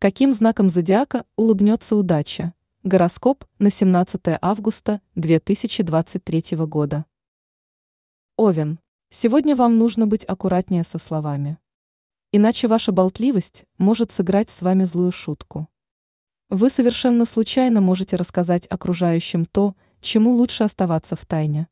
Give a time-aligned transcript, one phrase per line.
[0.00, 2.54] Каким знаком зодиака улыбнется удача?
[2.84, 7.04] Гороскоп на 17 августа 2023 года.
[8.36, 8.78] Овен.
[9.10, 11.58] Сегодня вам нужно быть аккуратнее со словами.
[12.30, 15.66] Иначе ваша болтливость может сыграть с вами злую шутку.
[16.48, 21.66] Вы совершенно случайно можете рассказать окружающим то, чему лучше оставаться в тайне.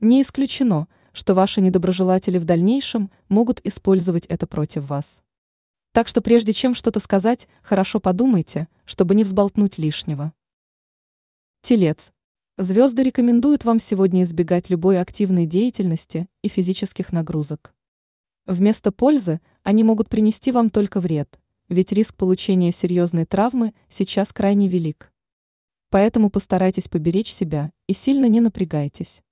[0.00, 5.23] Не исключено, что ваши недоброжелатели в дальнейшем могут использовать это против вас.
[5.94, 10.32] Так что прежде чем что-то сказать, хорошо подумайте, чтобы не взболтнуть лишнего.
[11.62, 12.10] Телец.
[12.58, 17.72] Звезды рекомендуют вам сегодня избегать любой активной деятельности и физических нагрузок.
[18.44, 24.66] Вместо пользы они могут принести вам только вред, ведь риск получения серьезной травмы сейчас крайне
[24.66, 25.12] велик.
[25.90, 29.22] Поэтому постарайтесь поберечь себя и сильно не напрягайтесь.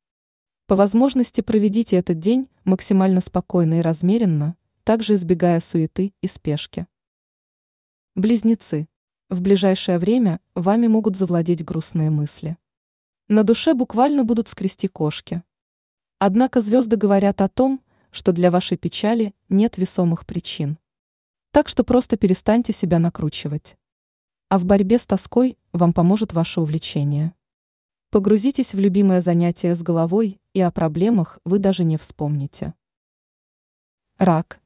[0.69, 6.87] По возможности проведите этот день максимально спокойно и размеренно, также избегая суеты и спешки.
[8.15, 8.89] Близнецы.
[9.31, 12.59] В ближайшее время вами могут завладеть грустные мысли.
[13.29, 15.43] На душе буквально будут скрести кошки.
[16.19, 17.81] Однако звезды говорят о том,
[18.11, 20.79] что для вашей печали нет весомых причин.
[21.51, 23.77] Так что просто перестаньте себя накручивать.
[24.49, 27.35] А в борьбе с тоской вам поможет ваше увлечение.
[28.11, 32.75] Погрузитесь в любимое занятие с головой, и о проблемах вы даже не вспомните.
[34.19, 34.62] Рак.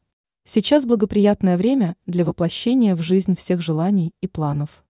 [0.48, 4.84] Сейчас благоприятное время для воплощения в жизнь всех желаний и планов.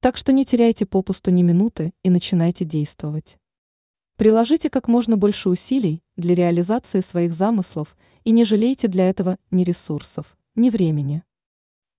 [0.00, 3.38] Так что не теряйте попусту ни минуты и начинайте действовать.
[4.16, 9.62] Приложите как можно больше усилий для реализации своих замыслов и не жалейте для этого ни
[9.62, 11.22] ресурсов, ни времени.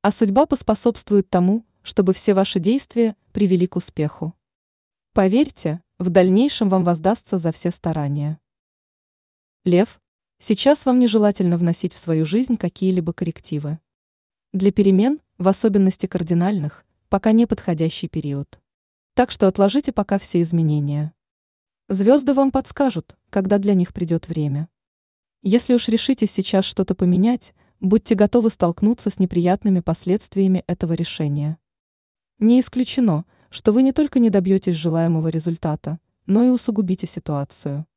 [0.01, 4.33] А судьба поспособствует тому, чтобы все ваши действия привели к успеху.
[5.13, 8.41] Поверьте, в дальнейшем вам воздастся за все старания.
[9.63, 10.01] Лев,
[10.45, 13.79] Сейчас вам нежелательно вносить в свою жизнь какие-либо коррективы.
[14.51, 18.59] Для перемен, в особенности кардинальных, пока не подходящий период.
[19.13, 21.13] Так что отложите пока все изменения.
[21.87, 24.67] Звезды вам подскажут, когда для них придет время.
[25.43, 31.57] Если уж решите сейчас что-то поменять, будьте готовы столкнуться с неприятными последствиями этого решения.
[32.39, 37.87] Не исключено, что вы не только не добьетесь желаемого результата, но и усугубите ситуацию.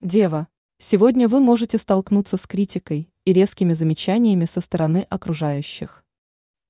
[0.00, 0.46] Дева,
[0.78, 6.04] Сегодня вы можете столкнуться с критикой и резкими замечаниями со стороны окружающих.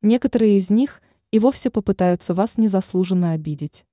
[0.01, 1.03] Некоторые из них
[1.33, 3.85] и вовсе попытаются вас незаслуженно обидеть.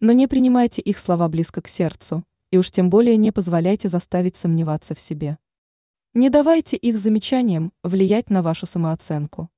[0.00, 4.38] Но не принимайте их слова близко к сердцу, и уж тем более не позволяйте заставить
[4.38, 5.36] сомневаться в себе.
[6.14, 9.50] Не давайте их замечаниям влиять на вашу самооценку.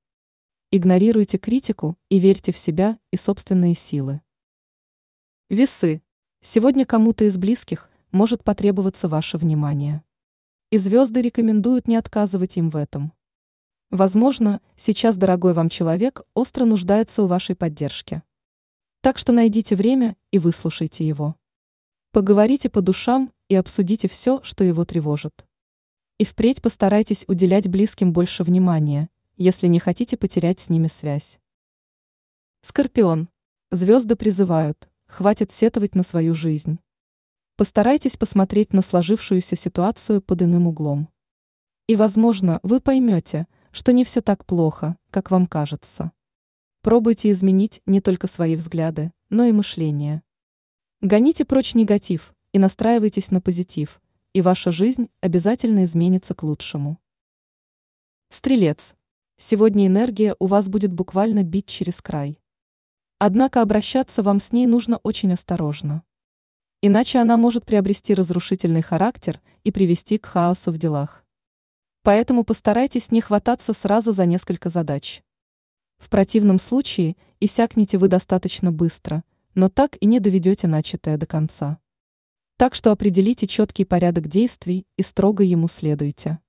[0.69, 4.19] Игнорируйте критику и верьте в себя и собственные силы.
[5.49, 6.01] Весы.
[6.41, 10.03] Сегодня кому-то из близких– может потребоваться ваше внимание.
[10.71, 13.13] И звезды рекомендуют не отказывать им в этом.
[13.91, 18.23] Возможно, сейчас дорогой вам человек остро нуждается у вашей поддержки.
[19.01, 21.35] Так что найдите время и выслушайте его.
[22.11, 25.45] Поговорите по душам и обсудите все, что его тревожит.
[26.17, 31.39] И впредь постарайтесь уделять близким больше внимания, если не хотите потерять с ними связь.
[32.61, 33.29] Скорпион.
[33.69, 36.79] Звезды призывают, хватит сетовать на свою жизнь.
[37.57, 41.09] Постарайтесь посмотреть на сложившуюся ситуацию под иным углом.
[41.87, 46.11] И, возможно, вы поймете, что не все так плохо, как вам кажется.
[46.83, 50.21] Пробуйте изменить не только свои взгляды, но и мышление.
[51.01, 54.01] Гоните прочь негатив и настраивайтесь на позитив,
[54.33, 56.99] и ваша жизнь обязательно изменится к лучшему.
[58.29, 58.93] Стрелец.
[59.37, 62.39] Сегодня энергия у вас будет буквально бить через край.
[63.17, 66.03] Однако обращаться вам с ней нужно очень осторожно.
[66.81, 71.25] Иначе она может приобрести разрушительный характер и привести к хаосу в делах.
[72.03, 75.23] Поэтому постарайтесь не хвататься сразу за несколько задач.
[75.97, 79.23] В противном случае иссякнете вы достаточно быстро,
[79.55, 81.79] но так и не доведете начатое до конца.
[82.57, 86.39] Так что определите четкий порядок действий и строго ему следуйте.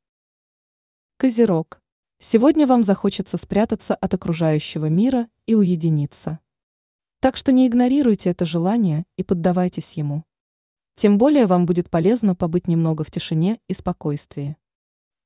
[1.17, 1.81] Козерог.
[2.19, 6.39] Сегодня вам захочется спрятаться от окружающего мира и уединиться.
[7.21, 10.25] Так что не игнорируйте это желание и поддавайтесь ему.
[10.95, 14.57] Тем более вам будет полезно побыть немного в тишине и спокойствии.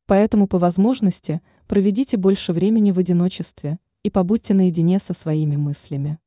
[0.06, 6.18] Поэтому по возможности проведите больше времени в одиночестве и побудьте наедине со своими мыслями.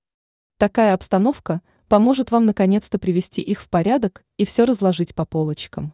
[0.58, 5.94] Такая обстановка поможет вам наконец-то привести их в порядок и все разложить по полочкам.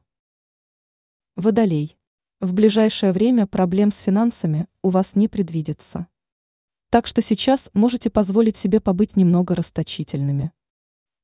[1.38, 1.97] Водолей.
[2.41, 6.07] В ближайшее время проблем с финансами у вас не предвидится.
[6.92, 10.52] Так что сейчас можете позволить себе побыть немного расточительными.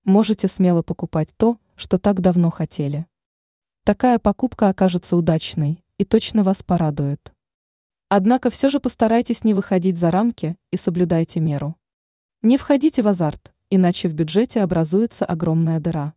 [0.06, 3.06] Можете смело покупать то, что так давно хотели.
[3.84, 7.34] Такая покупка окажется удачной и точно вас порадует.
[8.08, 11.76] Однако все же постарайтесь не выходить за рамки и соблюдайте меру.
[12.42, 16.14] Не входите в азарт, иначе в бюджете образуется огромная дыра.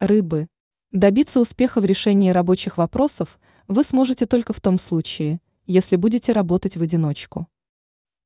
[0.00, 0.48] Рыбы.
[0.92, 3.38] Добиться успеха в решении рабочих вопросов
[3.68, 7.48] вы сможете только в том случае, если будете работать в одиночку.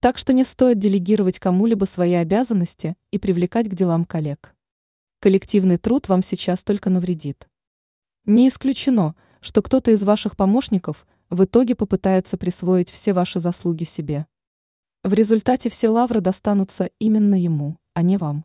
[0.00, 4.54] Так что не стоит делегировать кому-либо свои обязанности и привлекать к делам коллег.
[5.20, 7.48] Коллективный труд вам сейчас только навредит.
[8.24, 14.26] Не исключено, что кто-то из ваших помощников в итоге попытается присвоить все ваши заслуги себе.
[15.02, 18.44] В результате все лавры достанутся именно ему, а не вам.